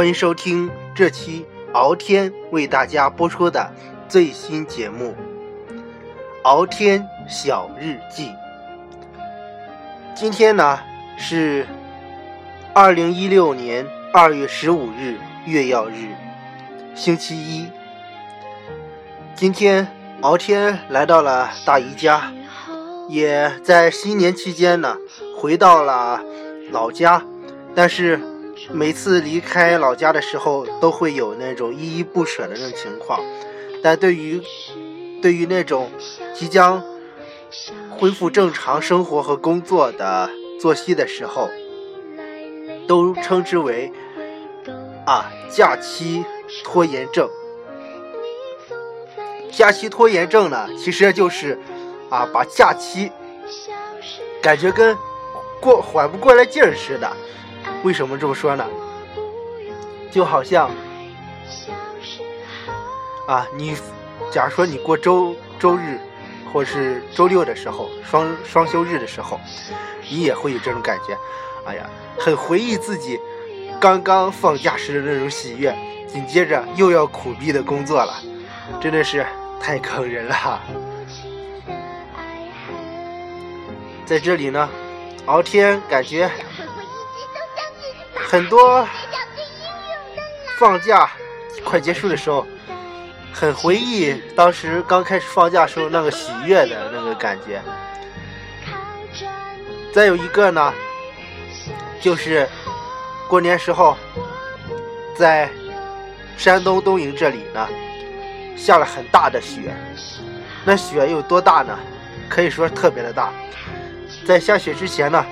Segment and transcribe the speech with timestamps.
[0.00, 1.44] 欢迎收听这期
[1.74, 3.70] 敖天为大家播出的
[4.08, 5.14] 最新节目
[6.42, 8.28] 《敖天小日记》。
[10.16, 10.80] 今天呢
[11.18, 11.66] 是
[12.72, 16.14] 二零一六年二月十五日月曜日，
[16.94, 17.68] 星期一。
[19.34, 19.86] 今天
[20.22, 22.32] 敖天来到了大姨家，
[23.06, 24.96] 也在新年期间呢
[25.36, 26.22] 回到了
[26.70, 27.22] 老家，
[27.74, 28.18] 但是。
[28.72, 33.20] 每次离开老家的时候，都会有那种依依不舍的那种情况。
[33.82, 34.40] 但对于
[35.22, 35.90] 对于那种
[36.34, 36.82] 即将
[37.90, 40.30] 恢复正常生活和工作的
[40.60, 41.48] 作息的时候，
[42.86, 43.92] 都称之为
[45.04, 46.24] 啊假期
[46.64, 47.28] 拖延症。
[49.50, 51.58] 假期拖延症呢，其实就是
[52.08, 53.10] 啊把假期
[54.40, 54.96] 感觉跟
[55.60, 57.10] 过缓不过来劲儿似的。
[57.82, 58.66] 为什么这么说呢？
[60.10, 60.68] 就好像
[63.26, 63.76] 啊，你
[64.30, 66.00] 假如说你过周周日
[66.52, 69.40] 或是周六的时候，双双休日的时候，
[70.10, 71.16] 你也会有这种感觉。
[71.64, 73.20] 哎呀，很回忆自己
[73.80, 75.72] 刚刚放假时的那种喜悦，
[76.08, 78.14] 紧接着又要苦逼的工作了，
[78.80, 79.24] 真的是
[79.60, 80.60] 太坑人了。
[84.04, 84.68] 在这里呢，
[85.26, 86.28] 敖天感觉。
[88.30, 88.86] 很多
[90.56, 91.10] 放假
[91.64, 92.46] 快结束的时候，
[93.32, 97.60] 很回忆当时刚开始放假时候那个喜悦的那个感觉。
[99.92, 100.72] 再有一个呢，
[102.00, 102.48] 就是
[103.26, 103.96] 过年时候
[105.16, 105.50] 在
[106.36, 107.68] 山东东营这里呢
[108.56, 109.74] 下了很大的雪，
[110.64, 111.76] 那雪有多大呢？
[112.28, 113.32] 可以说特别的大。
[114.24, 115.26] 在下雪之前呢，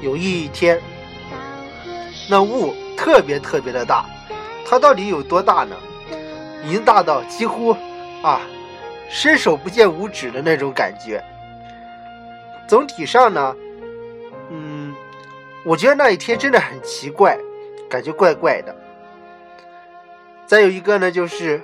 [0.00, 0.82] 有一天。
[2.28, 4.06] 那雾特别特别的大，
[4.66, 5.76] 它到底有多大呢？
[6.64, 7.76] 已经大到几乎
[8.22, 8.40] 啊，
[9.10, 11.22] 伸手不见五指的那种感觉。
[12.66, 13.54] 总体上呢，
[14.50, 14.94] 嗯，
[15.66, 17.38] 我觉得那一天真的很奇怪，
[17.90, 18.74] 感觉怪怪的。
[20.46, 21.60] 再有一个呢，就是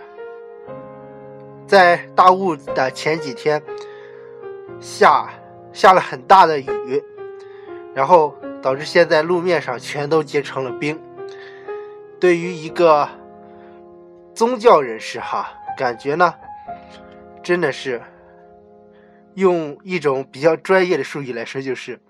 [1.67, 3.63] 在大雾的前几天，
[4.79, 5.31] 下
[5.73, 7.03] 下了很大的雨，
[7.95, 8.35] 然后。
[8.63, 11.01] 导致现在路面上全都结成了冰。
[12.21, 13.09] 对于一个
[14.35, 16.35] 宗教人士哈，感觉呢，
[17.43, 18.03] 真的是
[19.35, 22.01] 用一种比较专业的术语来说，就是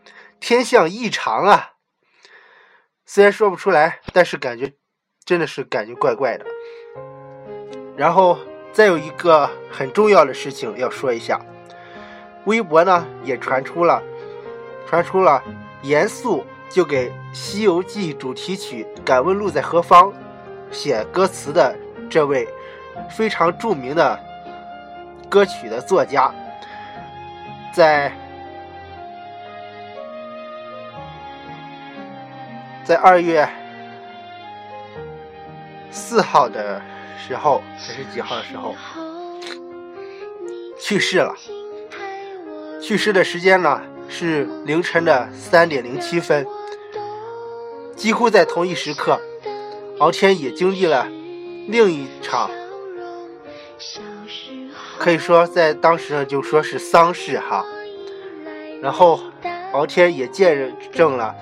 [0.40, 1.72] 天象异常啊。
[3.06, 4.72] 虽然说不出来，但是感觉
[5.24, 6.44] 真的是感觉怪怪的。
[7.96, 8.38] 然后
[8.72, 11.40] 再有一个很重要的事情要说一下，
[12.46, 14.02] 微博呢也传出了，
[14.86, 15.42] 传出了。
[15.82, 20.12] 严肃就给《西游记》主题曲《敢问路在何方》
[20.70, 21.74] 写歌词的
[22.08, 22.46] 这位
[23.08, 24.18] 非常著名的
[25.28, 26.32] 歌曲的作家，
[27.72, 28.12] 在
[32.84, 33.48] 在二月
[35.90, 36.80] 四号的
[37.16, 38.74] 时候还是几号的时候
[40.78, 41.34] 去世了。
[42.82, 43.80] 去世的时间呢？
[44.10, 46.44] 是凌晨的三点零七分，
[47.96, 49.20] 几乎在同一时刻，
[49.98, 51.06] 敖天也经历了
[51.68, 52.50] 另一场，
[54.98, 57.64] 可以说在当时就说是丧事哈。
[58.82, 59.20] 然后
[59.72, 61.34] 敖天也见证了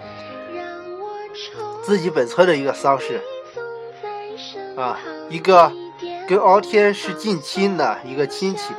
[1.82, 3.20] 自己本村的一个丧事，
[4.76, 4.98] 啊，
[5.30, 5.72] 一个
[6.28, 8.74] 跟敖天是近亲的一个亲戚，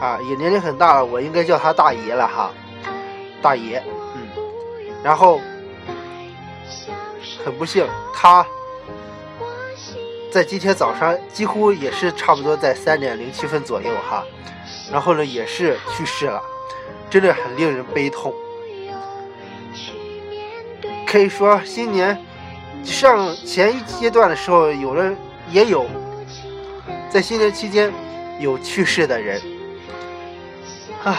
[0.00, 2.52] 啊，也年龄很大了，我应该叫他大爷了哈。
[3.42, 3.82] 大爷，
[4.14, 4.28] 嗯，
[5.02, 5.40] 然后
[7.44, 8.46] 很不幸，他
[10.30, 14.24] 在今天早上几乎也是差不多在三点零七分左右哈，
[14.90, 16.40] 然后呢也是去世了，
[17.10, 18.32] 真的很令人悲痛。
[21.06, 22.18] 可以说新年
[22.84, 25.14] 上前一阶段的时候，有人
[25.50, 25.86] 也有
[27.10, 27.92] 在新年期间
[28.40, 29.42] 有去世的人
[31.04, 31.18] 啊。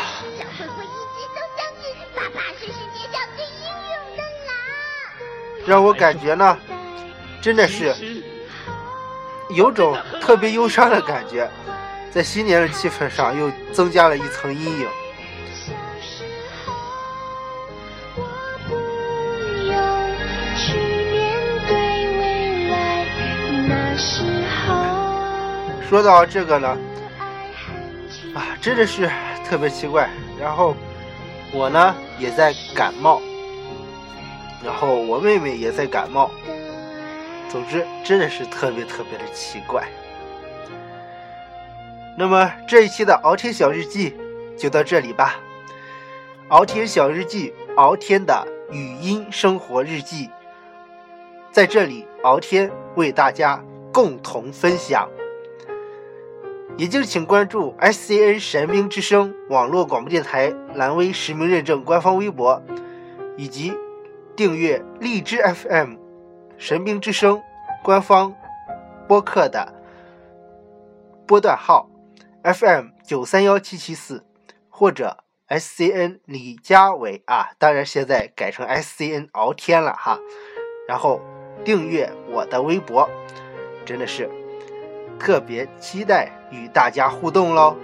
[5.65, 6.57] 让我感觉呢，
[7.41, 7.95] 真的是
[9.51, 11.49] 有种特别忧伤的感觉，
[12.11, 14.87] 在新年的气氛上又增加了一层阴影。
[25.87, 26.77] 说到这个呢，
[28.33, 29.09] 啊，真的是
[29.47, 30.09] 特别奇怪。
[30.39, 30.75] 然后
[31.51, 33.21] 我呢也在感冒。
[34.63, 36.31] 然后我妹妹也在感冒，
[37.49, 39.83] 总之，真的是特别特别的奇怪。
[42.17, 44.15] 那么这一期的敖天小日记
[44.57, 45.39] 就到这里吧。
[46.49, 50.29] 敖天小日记，敖天的语音生活日记，
[51.51, 55.09] 在这里，敖天为大家共同分享。
[56.77, 62.61] 也就请关注 SCN 神兵之声网络广播电台蓝威实名认证官方微博，
[63.37, 63.73] 以及
[64.35, 65.95] 订阅荔枝 FM
[66.57, 67.41] 神兵之声
[67.83, 68.33] 官方
[69.07, 69.73] 播客的
[71.27, 71.89] 波段号
[72.43, 74.25] FM 九三幺七七四，
[74.69, 80.19] 或者 SCN 李佳伟啊，当然现在改成 SCN 敖天了哈。
[80.87, 81.21] 然后
[81.63, 83.09] 订阅我的微博，
[83.85, 84.29] 真的是。
[85.19, 87.77] 特别期待与大家互动喽！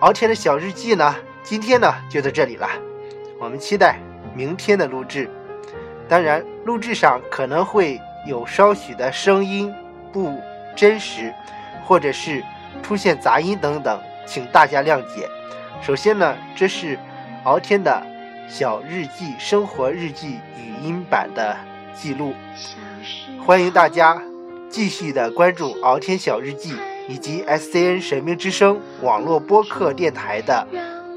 [0.00, 2.68] 敖天的小日记呢，今天呢就到这里了。
[3.40, 3.98] 我们期待
[4.34, 5.28] 明天的录制，
[6.08, 9.72] 当然录制上可能会有稍许的声音
[10.12, 10.40] 不
[10.76, 11.32] 真实，
[11.86, 12.42] 或者是
[12.82, 15.28] 出现杂音等等，请大家谅解。
[15.82, 16.98] 首先呢，这是
[17.44, 18.02] 敖天的
[18.48, 21.56] 小日记生活日记语音版的
[21.94, 22.34] 记录，
[23.44, 24.22] 欢迎大家。
[24.70, 26.76] 继续的关注敖天小日记
[27.08, 30.64] 以及 SCN 神明之声网络播客电台的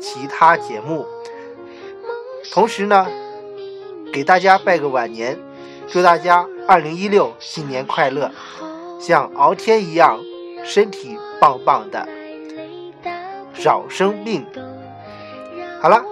[0.02, 1.06] 其他节目，
[2.52, 3.08] 同时呢，
[4.12, 5.38] 给大家拜个晚年，
[5.88, 8.32] 祝大家二零一六新年快乐，
[9.00, 10.20] 像敖天一样
[10.64, 12.08] 身体棒棒的，
[13.54, 14.46] 少生病。
[15.82, 16.04] 好了，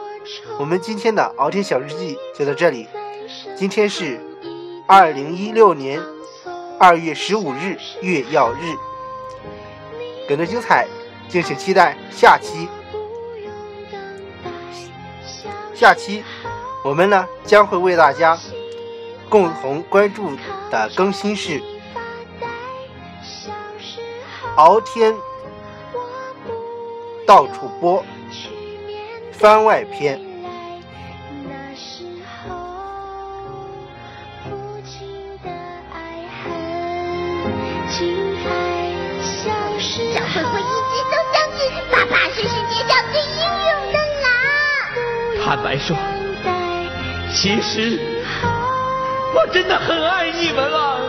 [0.60, 2.88] 我们今天的敖天小日记就到这里，
[3.56, 4.20] 今天是
[4.88, 6.02] 二零一六年。
[6.80, 8.76] 二月十五日月曜日，
[10.28, 10.88] 更多精彩，
[11.30, 12.68] 敬请期待下期。
[15.82, 16.24] 下期
[16.84, 18.38] 我们呢将会为大家
[19.28, 20.30] 共同关注
[20.70, 21.60] 的更新是
[24.58, 25.12] 敖天
[27.26, 28.06] 到处播
[29.32, 30.31] 番外篇。
[45.54, 45.98] 坦白说，
[47.36, 48.00] 其实
[49.36, 51.01] 我真的很爱你们啊。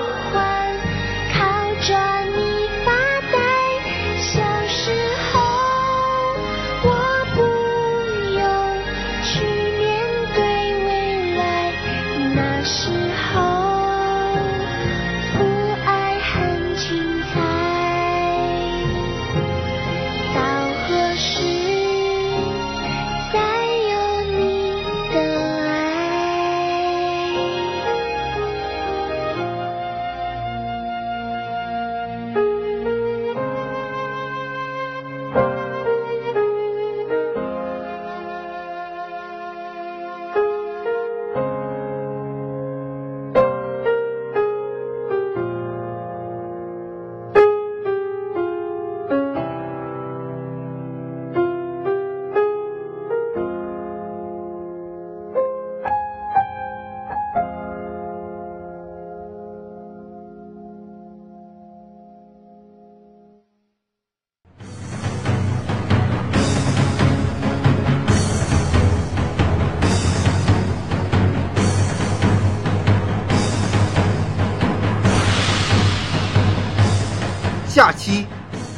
[77.83, 78.29] 下期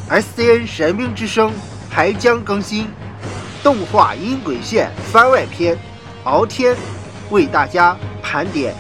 [0.09, 1.53] ，SCN 神兵之声
[1.91, 2.89] 还将更新
[3.63, 5.77] 动画音轨线番外篇，
[6.23, 6.75] 敖天
[7.29, 8.75] 为大家盘点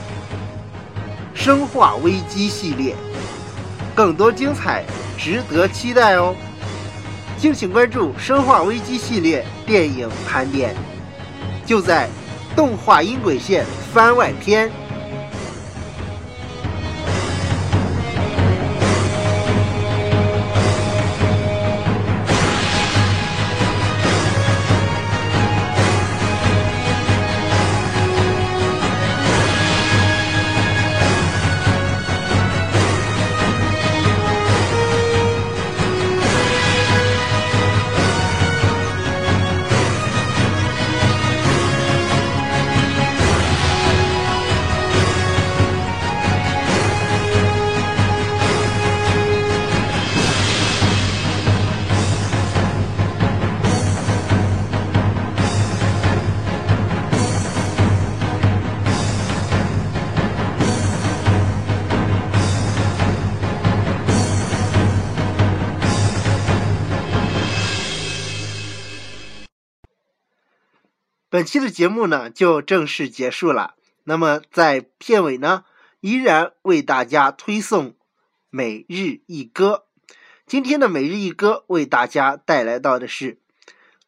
[1.39, 2.95] 《生化危机》系列，
[3.95, 4.83] 更多精彩
[5.19, 6.35] 值得期待哦！
[7.37, 10.75] 敬请关注《生化危机》系列电影盘点，
[11.67, 12.09] 就在
[12.57, 14.73] 动画音轨线番外篇。
[71.35, 73.75] 本期的节目呢就正式结束了。
[74.05, 75.65] 那么在片尾呢，
[75.99, 77.97] 依然为大家推送
[78.51, 79.87] 每日一歌。
[80.47, 83.35] 今天的每日一歌为大家带来到的是《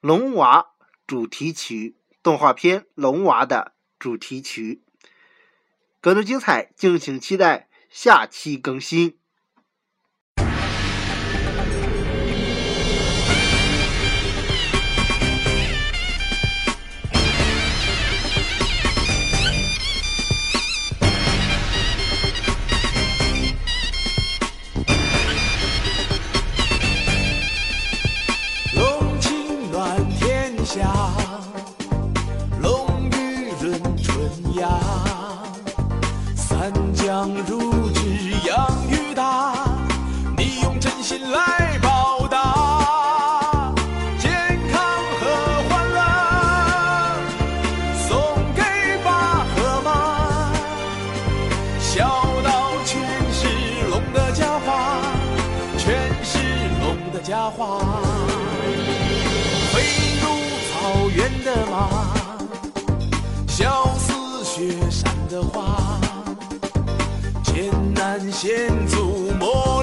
[0.00, 0.60] 龙娃》
[1.04, 4.84] 主题曲，动画片《龙娃》的主题曲。
[6.00, 9.18] 更多精彩，敬请期待下期更新。
[40.46, 43.74] 你用真心来报答，
[44.16, 44.30] 健
[44.70, 44.80] 康
[45.18, 45.26] 和
[45.68, 45.98] 欢乐
[48.08, 48.16] 送
[48.54, 48.62] 给
[49.02, 50.52] 爸和妈，
[51.80, 52.06] 孝
[52.44, 53.48] 道全是
[53.90, 55.00] 龙的佳话，
[55.76, 56.38] 全是
[56.80, 57.80] 龙的佳话。
[59.72, 59.82] 飞
[60.22, 60.28] 入
[60.70, 61.74] 草原的马，
[63.48, 65.98] 笑似雪山的花，
[67.42, 69.75] 艰难险阻莫。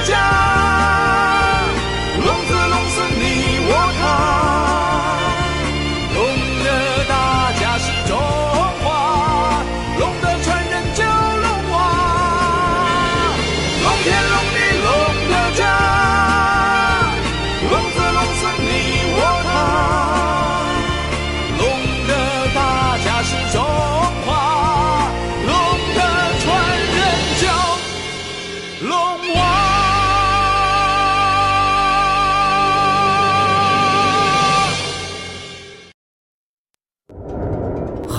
[0.00, 0.39] 龙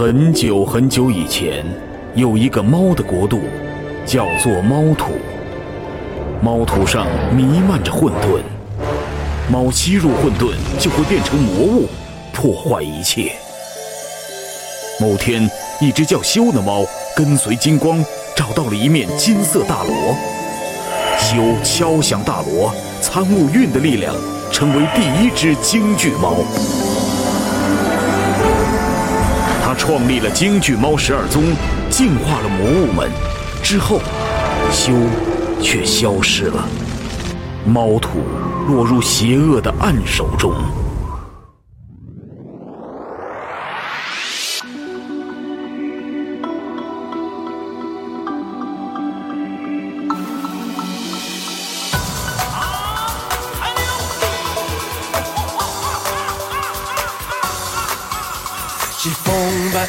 [0.04, 1.64] 很久很久以前，
[2.16, 3.40] 有一个猫的国度，
[4.04, 5.12] 叫做猫土。
[6.42, 8.42] 猫土上弥漫着混沌，
[9.48, 11.88] 猫吸入混沌就会变成魔物，
[12.34, 13.34] 破坏一切。
[15.00, 15.48] 某天，
[15.80, 16.84] 一只叫修的猫
[17.16, 18.04] 跟随金光
[18.36, 20.16] 找到了一面金色大锣，
[21.20, 24.16] 修敲响大锣，参悟运的力量，
[24.52, 26.38] 成为第一只京剧猫。
[29.84, 31.42] 创立了京剧猫十二宗，
[31.90, 33.10] 净化了魔物们，
[33.64, 34.00] 之后，
[34.72, 34.94] 修
[35.60, 36.70] 却消失了，
[37.66, 38.20] 猫土
[38.68, 40.54] 落入邪恶的暗手中。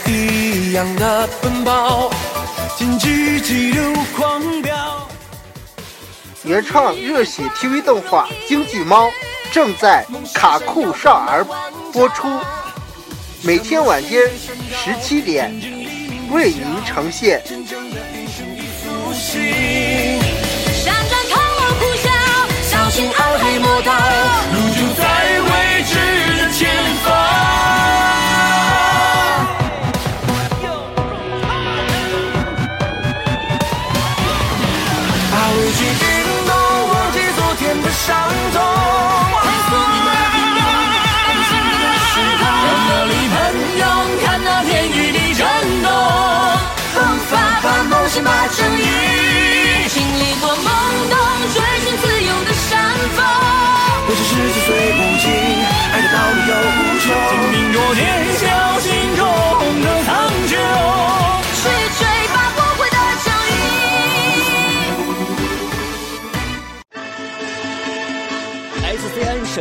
[0.09, 2.11] 一样的奔跑，
[4.17, 5.07] 狂飙。
[6.45, 9.09] 原创热血 TV 动画《京剧猫》
[9.53, 11.47] 正在卡酷少儿
[11.93, 12.27] 播出，
[13.43, 14.31] 每天晚间
[14.75, 15.53] 十七点
[16.31, 17.43] 为您呈现。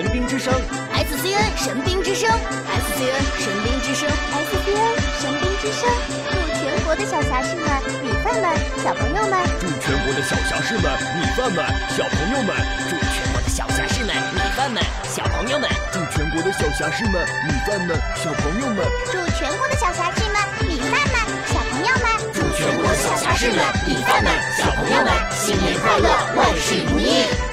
[0.01, 0.51] 神兵之声
[0.97, 7.69] ，SCN 神兵之声，SCN 神兵之声，SCN 神兵之声，祝全国的小侠士们、
[8.01, 8.49] 米饭们、
[8.83, 11.63] 小朋友们，祝全国的小侠士们、米饭们、
[11.95, 12.49] 小朋友们，
[12.89, 17.93] 祝全国的小侠士们、米饭们、小朋友们，祝全国的小侠士们、米饭们、
[18.25, 21.13] 小朋友们，祝全国的小侠士们、米饭们、
[21.45, 25.13] 小朋友们，祝全国的小侠士们、米饭们、小朋友们。
[25.29, 27.50] 新年快乐，万事如意。